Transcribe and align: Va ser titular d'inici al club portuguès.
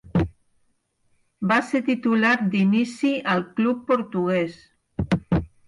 Va 1.51 1.57
ser 1.67 1.83
titular 1.91 2.33
d'inici 2.55 3.13
al 3.37 3.47
club 3.61 3.87
portuguès. 3.93 4.61